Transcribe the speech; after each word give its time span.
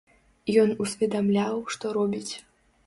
Ён 0.61 0.69
усведамляў, 0.85 1.63
што 1.77 1.85
робіць. 2.01 2.33